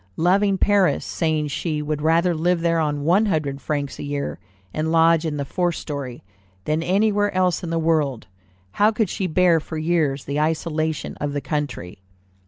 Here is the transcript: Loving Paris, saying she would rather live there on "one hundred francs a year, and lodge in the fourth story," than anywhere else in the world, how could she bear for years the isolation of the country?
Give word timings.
Loving 0.17 0.57
Paris, 0.57 1.05
saying 1.05 1.49
she 1.49 1.79
would 1.79 2.01
rather 2.01 2.33
live 2.33 2.61
there 2.61 2.79
on 2.79 3.03
"one 3.03 3.27
hundred 3.27 3.61
francs 3.61 3.99
a 3.99 4.03
year, 4.03 4.39
and 4.73 4.91
lodge 4.91 5.27
in 5.27 5.37
the 5.37 5.45
fourth 5.45 5.75
story," 5.75 6.23
than 6.65 6.81
anywhere 6.81 7.31
else 7.35 7.63
in 7.63 7.69
the 7.69 7.77
world, 7.77 8.25
how 8.71 8.89
could 8.89 9.11
she 9.11 9.27
bear 9.27 9.59
for 9.59 9.77
years 9.77 10.25
the 10.25 10.39
isolation 10.39 11.15
of 11.17 11.33
the 11.33 11.41
country? 11.41 11.99